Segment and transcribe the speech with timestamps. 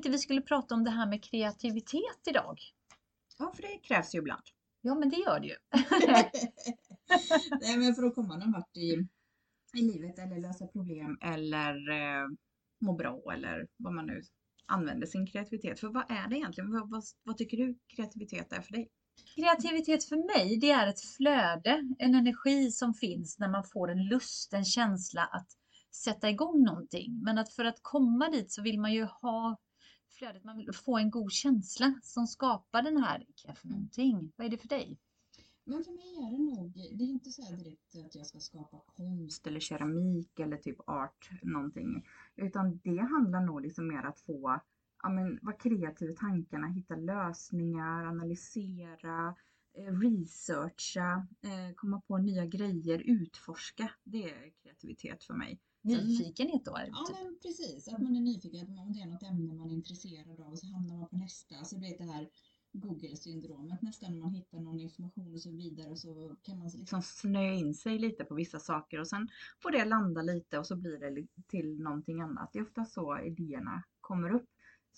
[0.00, 2.60] tänkte vi skulle prata om det här med kreativitet idag.
[3.38, 4.42] Ja, för det krävs ju ibland.
[4.80, 5.56] Ja, men det gör det ju.
[7.60, 9.08] Nej, men för att komma någon vart i,
[9.78, 12.28] i livet eller lösa problem eller eh,
[12.80, 14.22] må bra eller vad man nu
[14.66, 15.80] använder sin kreativitet.
[15.80, 16.72] För vad är det egentligen?
[16.72, 18.88] Vad, vad, vad tycker du kreativitet är för dig?
[19.34, 24.08] Kreativitet för mig, det är ett flöde, en energi som finns när man får en
[24.08, 25.48] lust, en känsla att
[26.04, 27.20] sätta igång någonting.
[27.22, 29.56] Men att för att komma dit så vill man ju ha
[30.20, 34.32] flödet, man vill få en god känsla som skapar den här, kaffe någonting?
[34.36, 34.98] Vad är det för dig?
[35.64, 38.38] Men för mig är det nog, det är inte så här direkt att jag ska
[38.38, 42.06] skapa konst eller keramik eller typ art någonting.
[42.36, 44.60] Utan det handlar nog liksom mer att få,
[45.02, 49.34] ja men vara kreativ i tankarna, hitta lösningar, analysera, eh,
[49.74, 53.90] researcha, eh, komma på nya grejer, utforska.
[54.04, 55.60] Det är kreativitet för mig.
[55.82, 56.72] Nyfikenhet då?
[56.86, 57.16] Ja typ.
[57.16, 60.52] men precis, att man är nyfiken, om det är något ämne man är intresserad av
[60.52, 61.64] och så hamnar man på nästa.
[61.64, 62.28] Så du vet det här
[62.72, 67.52] Google-syndromet nästan när man hittar någon information och så vidare så kan man liksom snöa
[67.54, 69.28] in sig lite på vissa saker och sen
[69.62, 72.50] får det landa lite och så blir det till någonting annat.
[72.52, 74.48] Det är ofta så idéerna kommer upp.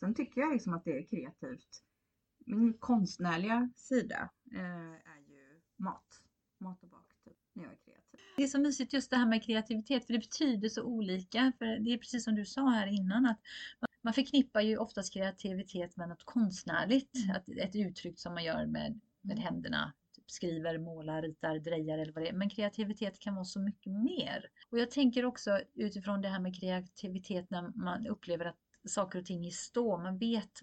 [0.01, 1.83] Sen tycker jag liksom att det är kreativt.
[2.47, 6.23] Min konstnärliga sida eh, är ju mat.
[6.59, 8.21] Mat och bak typ, när jag är kreativ.
[8.37, 11.53] Det är så mysigt just det här med kreativitet för det betyder så olika.
[11.59, 13.41] För Det är precis som du sa här innan att
[14.03, 17.37] man förknippar ju oftast kreativitet med något konstnärligt, mm.
[17.37, 19.45] att, ett uttryck som man gör med, med mm.
[19.45, 19.93] händerna.
[20.17, 22.33] Typ skriver, målar, ritar, drejar eller vad det är.
[22.33, 24.51] Men kreativitet kan vara så mycket mer.
[24.71, 29.27] Och jag tänker också utifrån det här med kreativitet när man upplever att saker och
[29.27, 29.99] ting i stå.
[29.99, 30.61] Man vet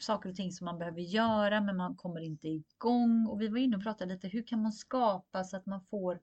[0.00, 3.26] saker och ting som man behöver göra men man kommer inte igång.
[3.26, 6.20] Och vi var inne och pratade lite, hur kan man skapa så att man får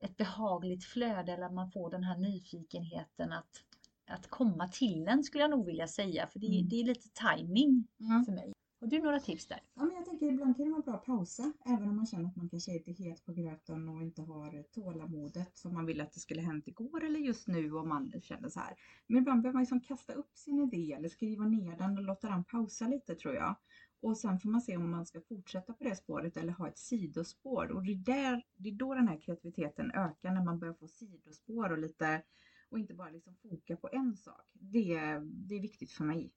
[0.00, 3.62] ett behagligt flöde eller att man får den här nyfikenheten att
[4.08, 6.26] att komma till den skulle jag nog vilja säga.
[6.26, 6.68] För det, mm.
[6.68, 8.24] det är lite timing mm.
[8.24, 8.52] för mig.
[8.80, 9.60] Har du några tips där?
[9.74, 11.52] Ja, men jag tänker ibland kan det vara bra att pausa.
[11.64, 14.62] Även om man känner att man kanske är lite het på gröten och inte har
[14.62, 18.48] tålamodet som man ville att det skulle hänt igår eller just nu om man känner
[18.48, 18.74] så här.
[19.06, 22.28] Men ibland behöver man liksom kasta upp sin idé eller skriva ner den och låta
[22.28, 23.56] den pausa lite tror jag.
[24.00, 26.78] Och sen får man se om man ska fortsätta på det spåret eller ha ett
[26.78, 27.70] sidospår.
[27.70, 30.88] Och det är, där, det är då den här kreativiteten ökar när man börjar få
[30.88, 32.22] sidospår och lite
[32.68, 34.50] och inte bara liksom foka på en sak.
[34.52, 36.32] Det, det är viktigt för mig.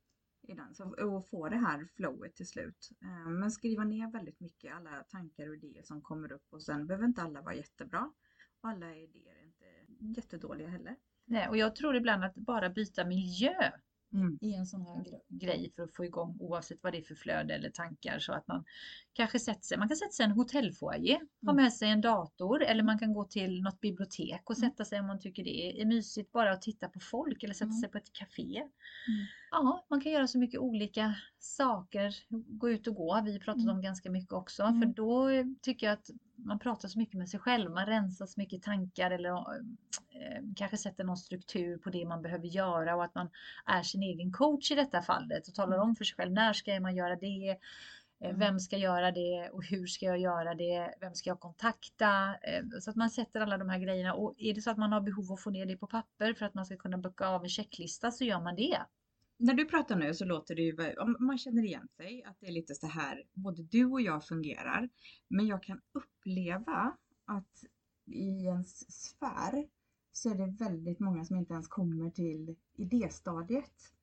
[0.49, 0.75] I den.
[0.75, 2.89] Så, och få det här flowet till slut.
[3.01, 6.87] Eh, men skriva ner väldigt mycket, alla tankar och idéer som kommer upp och sen
[6.87, 8.11] behöver inte alla vara jättebra.
[8.61, 9.65] Och alla idéer är inte
[10.19, 10.95] jättedåliga heller.
[11.25, 13.71] Nej, och jag tror ibland att bara byta miljö
[14.13, 14.37] mm.
[14.41, 17.53] i en sån här grej för att få igång oavsett vad det är för flöde
[17.53, 18.63] eller tankar så att man
[19.13, 21.63] kanske sätter sig, man kan sätta sig i en hotellfoyer, ha mm.
[21.63, 24.69] med sig en dator eller man kan gå till något bibliotek och mm.
[24.69, 27.65] sätta sig om man tycker det är mysigt bara att titta på folk eller sätta
[27.65, 27.79] mm.
[27.79, 28.57] sig på ett café.
[28.57, 29.25] Mm.
[29.51, 32.15] Ja, man kan göra så mycket olika saker,
[32.59, 35.29] gå ut och gå, vi pratat om ganska mycket också, för då
[35.61, 36.09] tycker jag att
[36.45, 40.77] man pratar så mycket med sig själv, man rensar så mycket tankar eller eh, kanske
[40.77, 43.29] sätter någon struktur på det man behöver göra och att man
[43.65, 46.79] är sin egen coach i detta fallet och talar om för sig själv när ska
[46.79, 48.39] man göra det, eh, mm.
[48.39, 50.95] vem ska göra det och hur ska jag göra det?
[50.99, 52.35] Vem ska jag kontakta?
[52.41, 54.91] Eh, så att man sätter alla de här grejerna och är det så att man
[54.91, 57.27] har behov av att få ner det på papper för att man ska kunna bocka
[57.27, 58.79] av en checklista så gör man det.
[59.41, 62.51] När du pratar nu så låter det ju, man känner igen sig, att det är
[62.51, 64.89] lite så här, både du och jag fungerar.
[65.27, 67.63] Men jag kan uppleva att
[68.05, 69.67] i ens sfär
[70.11, 73.93] så är det väldigt många som inte ens kommer till idéstadiet.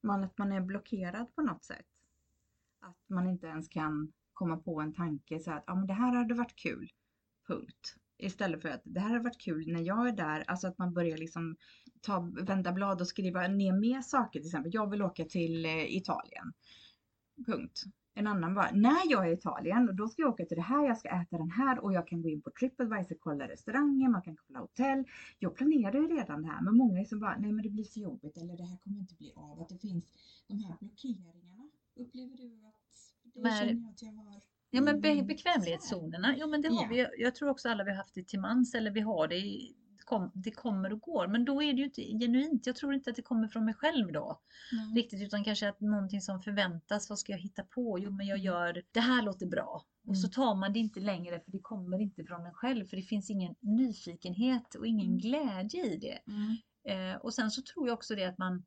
[0.00, 1.86] Man, att man är blockerad på något sätt.
[2.80, 6.14] Att man inte ens kan komma på en tanke så att ja men det här
[6.14, 6.92] hade varit kul.
[7.46, 7.96] Punkt.
[8.18, 10.44] Istället för att det här hade varit kul när jag är där.
[10.46, 11.56] Alltså att man börjar liksom
[12.00, 14.40] ta, vända blad och skriva ner mer saker.
[14.40, 16.52] Till exempel, jag vill åka till eh, Italien.
[17.46, 17.82] Punkt.
[18.18, 20.86] En annan bara, när jag är i Italien, då ska jag åka till det här,
[20.86, 24.22] jag ska äta den här och jag kan gå in på Tripadvisor, kolla restauranger, man
[24.22, 25.04] kan kolla hotell.
[25.38, 27.84] Jag planerar ju redan det här, men många är som bara, nej men det blir
[27.84, 29.60] för jobbigt eller det här kommer inte bli av.
[29.60, 30.04] Att det finns
[30.46, 31.70] de här blockeringarna.
[31.96, 34.40] Upplever du att det men, känner jag att jag har?
[34.76, 36.88] Ja men be bekvämlighetszonerna, ja men det har ja.
[36.90, 37.22] vi.
[37.22, 39.76] Jag tror också alla vi har haft det till mans eller vi har det i
[40.06, 41.28] kom, det kommer och går.
[41.28, 42.66] Men då är det ju inte genuint.
[42.66, 44.40] Jag tror inte att det kommer från mig själv då.
[44.72, 44.94] Mm.
[44.94, 47.08] Riktigt, utan kanske att någonting som förväntas.
[47.08, 47.98] Vad ska jag hitta på?
[47.98, 48.44] Jo, men jag mm.
[48.44, 49.84] gör, det här låter bra.
[50.04, 50.10] Mm.
[50.10, 50.32] Och så mm.
[50.32, 52.86] tar man det inte längre för det kommer inte från en själv.
[52.86, 55.18] För det finns ingen nyfikenhet och ingen mm.
[55.18, 56.18] glädje i det.
[56.26, 56.56] Mm.
[56.88, 58.64] Eh, och sen så tror jag också det att man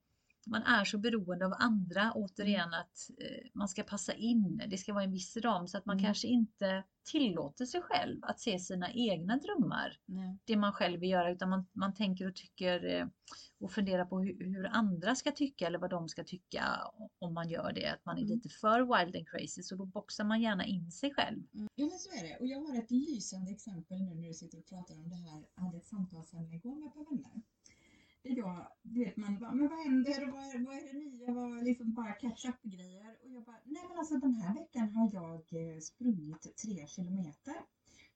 [0.47, 2.79] man är så beroende av andra, återigen mm.
[2.79, 5.97] att eh, man ska passa in, det ska vara en viss ram så att man
[5.97, 6.05] mm.
[6.05, 10.37] kanske inte tillåter sig själv att se sina egna drömmar, Nej.
[10.45, 13.07] det man själv vill göra, utan man, man tänker och tycker eh,
[13.59, 16.63] och funderar på hur, hur, andra ska tycka eller vad de ska tycka
[17.19, 18.35] om man gör det, att man är mm.
[18.35, 21.43] lite för wild and crazy, så då boxar man gärna in sig själv.
[21.53, 21.67] Mm.
[21.75, 24.57] Ja men så är det, och jag har ett lysande exempel nu när du sitter
[24.57, 27.41] och pratar om det här, jag hade ett samtalsämne igår med ett par vänner
[28.29, 31.93] idag vet man men vad händer och vad är, vad är det nya, vad liksom
[31.93, 33.17] bara catch up grejer.
[33.23, 37.55] Och jag bara, nej men alltså den här veckan har jag eh, sprungit tre kilometer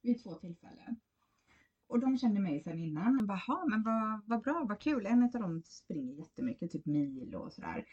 [0.02, 1.00] vid två tillfällen.
[1.88, 3.26] Och de kände mig sedan innan.
[3.28, 5.06] Jaha, men vad, vad bra, vad kul.
[5.06, 7.86] En av dem springer jättemycket, typ mil och sådär.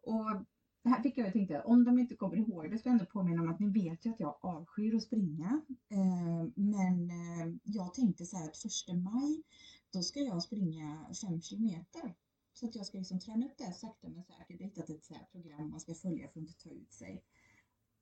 [0.00, 0.44] Och
[0.82, 3.42] det här fick jag tänkte, om de inte kommer ihåg det ska jag ändå påminna
[3.42, 5.60] om att ni vet ju att jag avskyr att springa.
[5.88, 9.42] Eh, men eh, jag tänkte så här att första maj
[9.94, 12.14] då ska jag springa 5 kilometer.
[12.52, 14.46] Så att jag ska liksom träna upp det här sakta men säkert.
[14.48, 17.24] Jag har hittat ett så program man ska följa för att inte ta ut sig.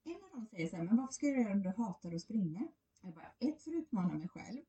[0.05, 2.23] En av dem säger så här, men varför ska du göra om du hatar att
[2.23, 2.69] springa?
[3.03, 4.61] Jag bara, ett, för att utmana mig själv.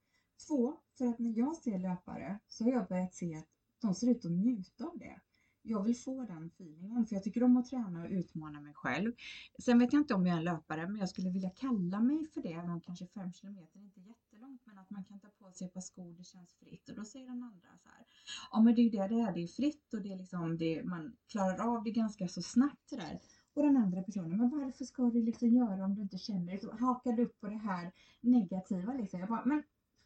[0.48, 3.48] Två, för att när jag ser löpare så har jag börjat se att
[3.82, 5.22] de ser ut att njuta av det.
[5.66, 9.14] Jag vill få den feelingen för jag tycker om att träna och utmana mig själv.
[9.60, 12.26] Sen vet jag inte om jag är en löpare men jag skulle vilja kalla mig
[12.34, 15.28] för det, även om kanske 5 kilometer inte är jättelångt men att man kan ta
[15.28, 16.90] på sig ett par skor, det känns fritt.
[16.90, 18.06] Och då säger den andra så här,
[18.52, 20.58] ja men det är ju det det är, det är fritt och det är liksom,
[20.58, 23.20] det, man klarar av det ganska så snabbt det där.
[23.54, 26.60] Och den andra personen, men varför ska du liksom göra om du inte känner dig
[26.60, 29.20] så hakad upp på det här negativa liksom.
[29.20, 29.64] Jag bara, men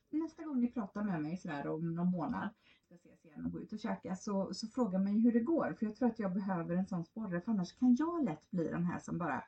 [0.09, 2.49] nästa gång ni pratar med mig sådär om någon månad,
[2.85, 5.75] ska ses igen och gå ut och käka, så, så fråga mig hur det går.
[5.79, 8.67] För jag tror att jag behöver en sån sporre, för annars kan jag lätt bli
[8.67, 9.43] den här som bara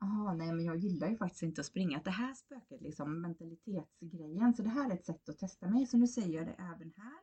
[0.00, 1.96] Jaha, nej men jag gillar ju faktiskt inte att springa.
[1.98, 4.54] Att det här spöket liksom mentalitetsgrejen.
[4.54, 5.86] Så det här är ett sätt att testa mig.
[5.86, 7.20] Så nu säger jag det även här.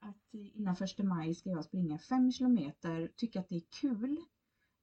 [0.00, 3.10] Att innan första maj ska jag springa 5 kilometer.
[3.16, 4.10] Tycka att det är kul.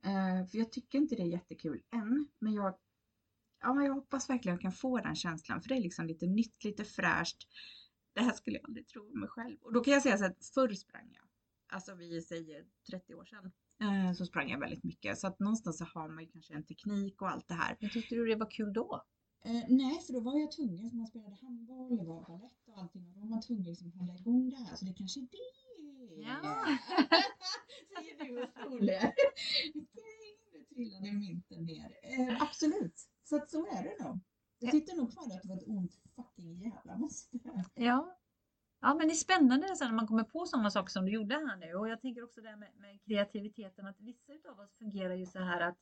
[0.06, 2.28] Uh, för jag tycker inte det är jättekul än.
[2.40, 2.74] Men jag,
[3.62, 5.62] ja, men jag hoppas verkligen att jag kan få den känslan.
[5.62, 7.38] För det är liksom lite nytt, lite fräscht.
[8.14, 9.58] Det här skulle jag aldrig tro om mig själv.
[9.62, 11.24] Och då kan jag säga så att förr sprang jag.
[11.68, 13.52] Alltså vi säger 30 år sedan.
[13.82, 15.20] Eh, så sprang jag väldigt mycket.
[15.20, 17.78] Så att någonstans så har man ju kanske en teknik och allt det här.
[17.80, 19.04] Men tyckte du det var kul då?
[19.46, 22.80] Eh, nej, för då var jag tvungen, för man spelade handboll, det var balett och
[22.80, 24.76] allting och då var man tvungen liksom att hålla igång det här.
[24.76, 26.22] Så det kanske är det.
[26.22, 26.78] Ja.
[27.98, 29.14] Säger du och Stole.
[30.54, 32.00] Nu trillade mynten ner.
[32.04, 34.20] Eh, absolut, så att så är det nog.
[34.60, 37.40] Jag tyckte nog kvar att det var ett ont fucking jävla måste.
[37.76, 38.18] Ja,
[38.82, 41.36] Ja, men det är spännande sen när man kommer på sådana saker som du gjorde
[41.36, 41.74] här nu.
[41.74, 45.40] Och jag tänker också det med, med kreativiteten, att vissa av oss fungerar ju så
[45.40, 45.78] här att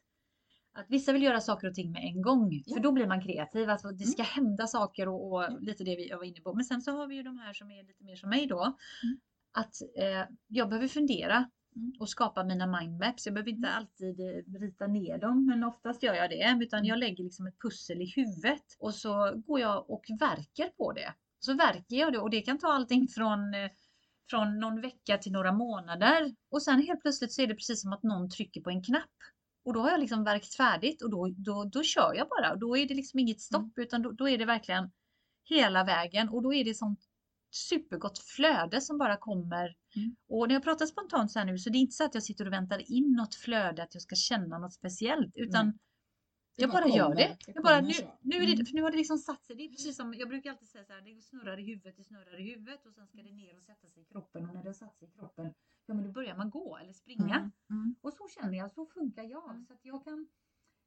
[0.71, 2.75] att vissa vill göra saker och ting med en gång, ja.
[2.75, 3.69] för då blir man kreativ.
[3.69, 4.31] Alltså det ska mm.
[4.31, 5.57] hända saker och, och ja.
[5.59, 6.53] lite det vi var inne på.
[6.53, 8.61] Men sen så har vi ju de här som är lite mer som mig då.
[8.63, 9.19] Mm.
[9.51, 11.49] Att eh, jag behöver fundera mm.
[11.99, 13.25] Och skapa mina mindmaps.
[13.25, 13.77] Jag behöver inte mm.
[13.77, 16.57] alltid eh, rita ner dem, men oftast gör jag det.
[16.61, 16.89] Utan mm.
[16.89, 21.13] jag lägger liksom ett pussel i huvudet och så går jag och verkar på det.
[21.39, 23.69] Så verkar jag det och det kan ta allting från, eh,
[24.29, 26.35] från någon vecka till några månader.
[26.51, 29.09] Och sen helt plötsligt så är det precis som att någon trycker på en knapp.
[29.65, 32.51] Och då har jag liksom verkt färdigt och då, då, då kör jag bara.
[32.51, 33.87] Och då är det liksom inget stopp mm.
[33.87, 34.91] utan då, då, är det verkligen
[35.43, 37.08] hela vägen och då är det sånt
[37.51, 39.75] supergott flöde som bara kommer.
[39.95, 40.15] Mm.
[40.29, 42.23] Och när jag pratar spontant så här nu så det är inte så att jag
[42.23, 45.79] sitter och väntar in något flöde att jag ska känna något speciellt utan mm.
[46.55, 47.37] Jag bara, bara gör det.
[47.45, 48.65] det jag bara, nu, nu, är det, mm.
[48.73, 49.55] nu har det liksom satt sig.
[49.55, 52.03] Det är precis som, jag brukar alltid säga så här, det snurrar i huvudet, det
[52.03, 54.63] snurrar i huvudet och sen ska det ner och sätta sig i kroppen och när
[54.63, 55.53] det har satt sig i kroppen,
[55.85, 57.35] ja men då börjar man gå eller springa.
[57.35, 57.51] Mm.
[57.69, 57.95] Mm.
[58.01, 59.49] Och så känner jag, så funkar jag.
[59.49, 59.65] Mm.
[59.65, 60.27] Så att jag kan,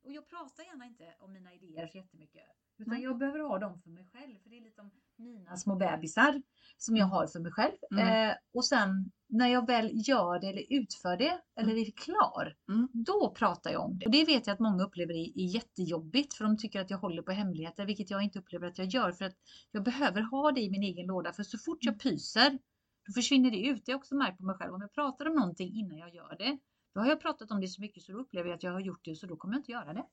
[0.05, 2.43] och jag pratar gärna inte om mina idéer så jättemycket.
[2.79, 4.39] Utan jag behöver ha dem för mig själv.
[4.43, 6.43] För det är liksom mina små bebisar
[6.77, 7.77] som jag har för mig själv.
[7.91, 8.31] Mm.
[8.31, 12.89] Eh, och sen när jag väl gör det eller utför det eller är klar, mm.
[12.93, 14.07] då pratar jag om det.
[14.07, 17.23] Och det vet jag att många upplever är, jättejobbigt för de tycker att jag håller
[17.23, 19.13] på hemligheter, vilket jag inte upplever att jag gör.
[19.13, 19.37] För att
[19.71, 21.99] jag behöver ha det i min egen låda, för så fort jag mm.
[21.99, 22.59] pyser,
[23.07, 23.87] då försvinner det ut.
[23.87, 24.75] Det är också märkt på mig själv.
[24.75, 26.59] Om jag pratar om någonting innan jag gör det,
[26.93, 28.81] då har jag pratat om det så mycket så då upplever jag att jag har
[28.81, 30.07] gjort det så då kommer jag inte göra det.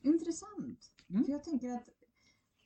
[0.00, 0.92] Intressant.
[1.08, 1.24] Mm.
[1.24, 1.88] För jag tänker att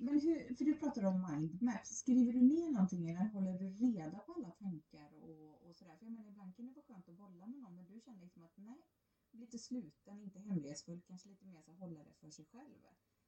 [0.02, 4.18] men hur, för du pratar om mindmaps, skriver du ner någonting eller håller du reda
[4.18, 5.96] på alla tankar och, och sådär?
[5.96, 8.20] För jag menar ibland kan det vara skönt att bolla med någon men du känner
[8.20, 8.82] liksom att nej,
[9.30, 12.78] lite sluten, inte hemlighetsfull, kanske lite mer så hålla det för sig själv.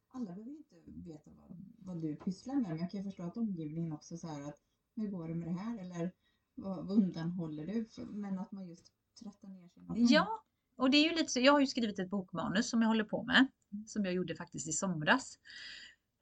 [0.07, 3.37] Alla behöver inte veta vad, vad du pysslar med men jag kan ju förstå att
[3.37, 4.61] omgivningen också så här att
[4.95, 6.13] hur går det med det här eller
[6.55, 8.07] vad, vad undanhåller du?
[8.07, 9.83] Men att man just tröttar ner sig.
[10.15, 10.45] Ja,
[10.77, 13.05] och det är ju lite så, jag har ju skrivit ett bokmanus som jag håller
[13.05, 13.47] på med,
[13.87, 15.39] som jag gjorde faktiskt i somras.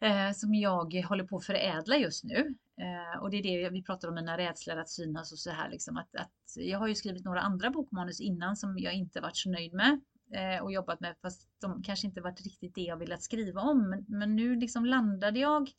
[0.00, 2.54] eh, som jag håller på att förädla just nu.
[2.80, 5.70] Eh, och det är det vi pratar om, mina rädslor att synas och så här
[5.70, 9.36] liksom att, att jag har ju skrivit några andra bokmanus innan som jag inte varit
[9.36, 10.00] så nöjd med
[10.34, 13.90] eh, och jobbat med fast de kanske inte varit riktigt det jag velat skriva om.
[13.90, 15.70] Men, men nu liksom landade jag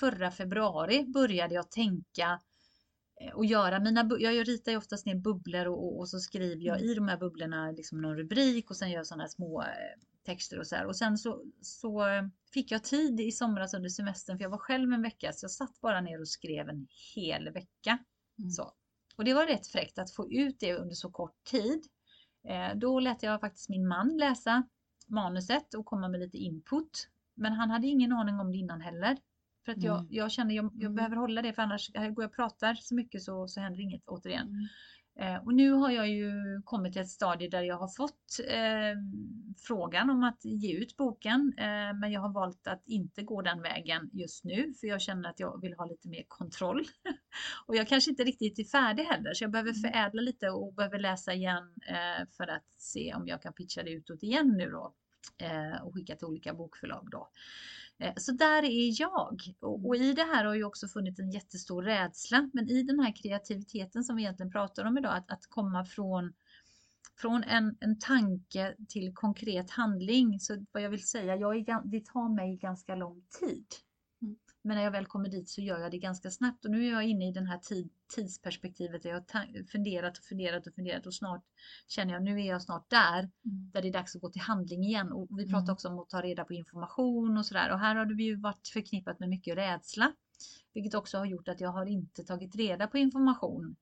[0.00, 2.40] förra februari började jag tänka
[3.34, 6.90] och göra mina, jag ritar ju oftast ner bubblor och, och så skriver jag mm.
[6.90, 9.68] i de här bubblorna liksom någon rubrik och sen gör jag sådana små eh,
[10.24, 10.86] texter och så här.
[10.86, 14.58] Och sen så, så eh, fick jag tid i somras under semestern för jag var
[14.58, 17.98] själv en vecka så jag satt bara ner och skrev en hel vecka.
[18.38, 18.50] Mm.
[18.50, 18.72] Så.
[19.16, 21.86] Och det var rätt fräckt att få ut det under så kort tid.
[22.48, 24.62] Eh, då lät jag faktiskt min man läsa
[25.06, 27.08] manuset och komma med lite input.
[27.34, 29.16] Men han hade ingen aning om det innan heller.
[29.66, 30.08] För att jag, mm.
[30.10, 30.94] jag känner jag, jag mm.
[30.94, 34.02] behöver hålla det för annars går jag och pratar så mycket så, så händer inget
[34.06, 34.48] återigen.
[34.48, 34.66] Mm.
[35.18, 36.32] Eh, och nu har jag ju
[36.64, 39.00] kommit till ett stadie där jag har fått eh,
[39.66, 41.54] frågan om att ge ut boken.
[41.58, 45.28] Eh, men jag har valt att inte gå den vägen just nu för jag känner
[45.28, 46.84] att jag vill ha lite mer kontroll.
[47.66, 50.98] och jag kanske inte riktigt är färdig heller så jag behöver förädla lite och behöver
[50.98, 54.94] läsa igen eh, för att se om jag kan pitcha det utåt igen nu då
[55.38, 57.28] Eh, och skicka till olika bokförlag då.
[57.98, 59.40] Eh, så där är jag.
[59.60, 62.50] Och i det här har ju också funnits en jättestor rädsla.
[62.52, 66.32] Men i den här kreativiteten som vi egentligen pratar om idag, att, att komma från,
[67.20, 70.40] från en, en tanke till konkret handling.
[70.40, 73.66] Så vad jag vill säga, jag är, det tar mig ganska lång tid.
[74.66, 76.64] Men när jag väl kommer dit så gör jag det ganska snabbt.
[76.64, 79.02] Och nu är jag inne i den här tid, tidsperspektivet.
[79.02, 81.06] Där jag har funderat och funderat och funderat.
[81.06, 81.44] Och snart
[81.88, 83.30] känner jag nu är jag snart där mm.
[83.44, 85.12] där det är dags att gå till handling igen.
[85.12, 85.72] Och vi pratar mm.
[85.72, 87.72] också om att ta reda på information och sådär.
[87.72, 90.12] Och här har det ju varit förknippat med mycket rädsla
[90.74, 93.76] vilket också har gjort att jag har inte tagit reda på information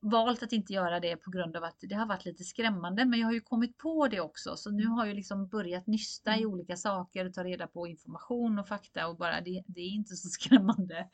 [0.00, 3.04] valt att inte göra det på grund av att det har varit lite skrämmande.
[3.04, 4.56] Men jag har ju kommit på det också.
[4.56, 6.52] Så nu har jag liksom börjat nysta i mm.
[6.52, 10.16] olika saker och ta reda på information och fakta och bara det, det är inte
[10.16, 11.08] så skrämmande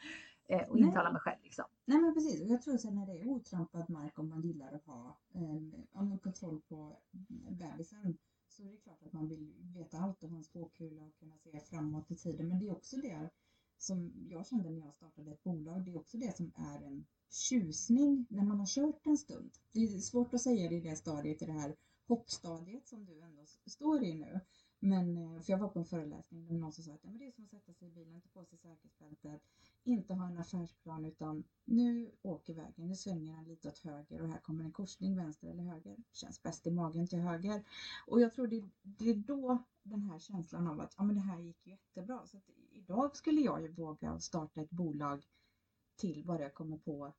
[0.49, 1.39] eh, och intala mig själv.
[1.43, 1.65] Liksom.
[1.85, 4.73] Nej men precis, och jag tror att när det är otrampad mark om man gillar
[4.73, 6.99] att ha eh, kontroll på
[7.49, 11.39] bebisen så är det klart att man vill veta allt om hans spåkula och kunna
[11.39, 12.49] se framåt i tiden.
[12.49, 13.31] Men det är också det
[13.83, 15.85] som jag kände när jag startade ett bolag.
[15.85, 19.51] Det är också det som är en tjusning när man har kört en stund.
[19.73, 21.77] Det är svårt att säga det i det stadiet, i det här
[22.09, 24.41] hoppstadiet som du ändå står i nu.
[24.81, 27.19] Men, eh, för jag var på en föreläsning där någon som sa att ja, men
[27.19, 29.43] det är som att sätta sig i bilen, ta på sig säkerhetsbältet,
[29.85, 34.29] inte ha en affärsplan utan nu åker vägen, nu svänger den lite åt höger och
[34.29, 35.97] här kommer en korsning vänster eller höger.
[36.13, 37.65] Känns bäst i magen till höger.
[38.07, 41.21] Och jag tror det, det är då den här känslan av att ja, men det
[41.21, 42.27] här gick jättebra.
[42.27, 45.25] Så att idag skulle jag ju våga starta ett bolag
[45.97, 47.15] till bara jag kommer på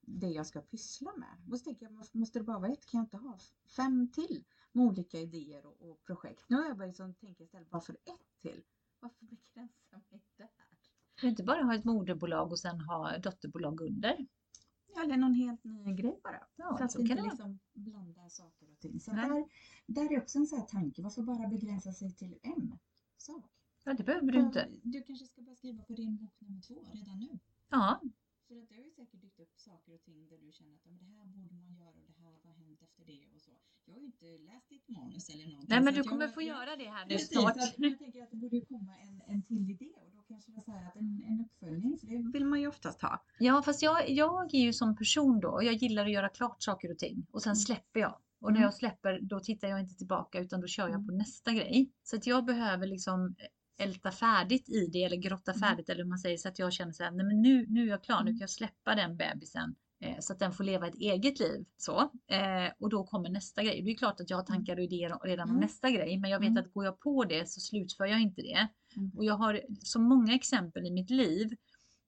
[0.00, 1.52] det jag ska pyssla med.
[1.52, 2.86] Och så tänker jag, måste det bara vara ett?
[2.86, 3.38] Kan jag inte ha
[3.76, 6.44] fem till med olika idéer och, och projekt?
[6.48, 8.62] Nu har jag börjat tänka istället bara för ett till.
[9.00, 10.48] Varför begränsa mig där?
[11.14, 14.26] Kan du inte bara ha ett moderbolag och sen ha dotterbolag under?
[14.94, 16.46] Ja, eller någon helt ny grej bara.
[16.56, 19.00] Ja, för att inte liksom blanda saker och ting.
[19.00, 19.48] Så där,
[19.86, 22.78] där är också en sån här tanke, varför bara begränsa sig till en
[23.16, 23.59] sak?
[23.84, 24.68] Ja, det behöver du inte.
[24.82, 27.38] Du kanske ska börja skriva på din bok nummer två redan nu.
[27.68, 28.00] Ja,
[28.50, 30.84] för att det har ju säkert dykt upp saker och ting där du känner att
[30.84, 33.50] det här borde man göra och det här har hänt efter det och så.
[33.84, 35.68] Jag har ju inte läst ditt manus eller någonting.
[35.68, 37.56] Nej men du kommer jag, få göra det här nu snart.
[37.76, 40.62] jag tänker att det borde komma en, en till idé och då kanske det är
[40.62, 43.24] så här att en, en uppföljning, för det vill man ju oftast ha.
[43.38, 46.90] Ja fast jag, jag är ju som person då, jag gillar att göra klart saker
[46.90, 47.56] och ting och sen mm.
[47.56, 48.18] släpper jag.
[48.40, 48.62] Och när mm.
[48.62, 51.18] jag släpper då tittar jag inte tillbaka utan då kör jag på mm.
[51.18, 51.92] nästa grej.
[52.02, 53.34] Så att jag behöver liksom
[53.80, 55.60] älta färdigt i det eller grotta mm.
[55.60, 57.82] färdigt eller hur man säger så att jag känner så här, nej men nu, nu
[57.82, 58.34] är jag klar, nu mm.
[58.34, 61.64] kan jag släppa den bebisen eh, så att den får leva ett eget liv.
[61.76, 62.00] Så.
[62.30, 63.82] Eh, och då kommer nästa grej.
[63.82, 64.56] Det är klart att jag har mm.
[64.56, 65.60] tankar och idéer redan om mm.
[65.60, 68.68] nästa grej, men jag vet att går jag på det så slutför jag inte det.
[68.96, 69.10] Mm.
[69.16, 71.56] Och jag har så många exempel i mitt liv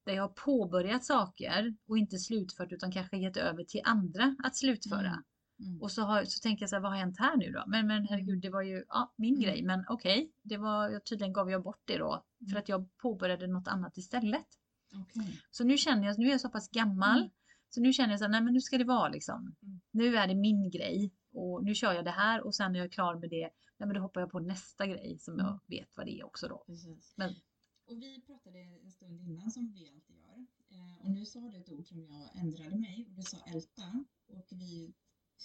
[0.06, 4.56] där jag har påbörjat saker och inte slutfört utan kanske gett över till andra att
[4.56, 5.22] slutföra.
[5.62, 5.70] Mm.
[5.70, 5.82] Mm.
[5.82, 7.64] Och så, har, så tänker jag så här, vad har hänt här nu då?
[7.66, 9.42] Men, men herregud, det var ju ja, min mm.
[9.42, 9.62] grej.
[9.62, 12.24] Men okej, okay, det var, tydligen gav jag bort det då.
[12.38, 12.58] För mm.
[12.58, 14.46] att jag påbörjade något annat istället.
[15.02, 15.32] Okay.
[15.50, 17.18] Så nu känner jag, nu är jag så pass gammal.
[17.18, 17.30] Mm.
[17.68, 19.56] Så nu känner jag så här, nej men nu ska det vara liksom.
[19.62, 19.80] Mm.
[19.90, 21.12] Nu är det min grej.
[21.32, 23.86] Och nu kör jag det här och sen när jag är klar med det, nej
[23.86, 25.60] men då hoppar jag på nästa grej som jag mm.
[25.66, 26.64] vet vad det är också då.
[27.16, 27.34] Men,
[27.86, 30.46] och vi pratade en stund innan som vi alltid gör.
[30.70, 34.04] Eh, och nu sa du ett ord som jag ändrade mig och du sa älta.
[34.28, 34.94] Och vi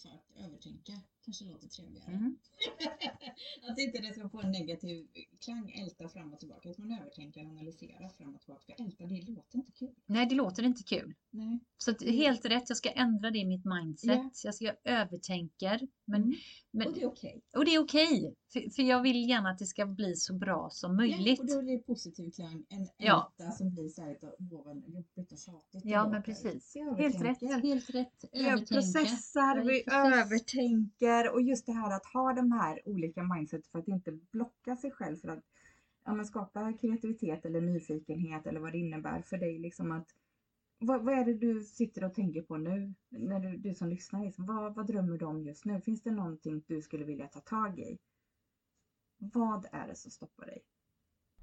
[0.02, 0.94] för att övertänka
[1.26, 2.12] kanske låter trevligare.
[2.12, 2.38] Mm.
[3.70, 5.08] att inte det ska få en negativ
[5.40, 6.70] klang, älta fram och tillbaka.
[6.70, 8.74] Att man övertänker analyserar fram och tillbaka.
[8.74, 9.96] Älta, det låter inte kul.
[10.06, 11.14] Nej, det låter inte kul.
[11.38, 11.60] Nej.
[11.78, 14.10] Så att, helt rätt, jag ska ändra det i mitt mindset.
[14.10, 14.30] Yeah.
[14.44, 15.88] Jag ska övertänker.
[16.06, 16.36] Men, mm.
[16.72, 17.30] men, och det är okej.
[17.30, 17.60] Okay.
[17.60, 18.20] Och det är okej.
[18.20, 21.40] Okay, för, för, jag vill gärna att det ska bli så bra som möjligt.
[21.44, 22.66] Ja, och då är det positiv klang.
[22.70, 23.32] En ja.
[23.40, 24.18] älta som blir så här
[24.52, 25.86] ovan, jobbigt och tjatigt.
[25.86, 26.76] Ja, men precis.
[26.98, 27.64] Helt rätt.
[27.64, 28.24] Helt rätt.
[28.34, 33.80] Vi processar, vi övertänker och just det här att ha de här olika mindset för
[33.80, 35.44] att inte blocka sig själv för att
[36.06, 40.08] ja, skapa kreativitet eller nyfikenhet eller vad det innebär för dig liksom att
[40.80, 42.94] vad, vad, är det du sitter och tänker på nu?
[43.10, 45.82] När du, du som lyssnar, liksom, vad, vad drömmer du om just nu?
[45.82, 47.98] Finns det någonting du skulle vilja ta tag i?
[49.18, 50.64] Vad är det som stoppar dig?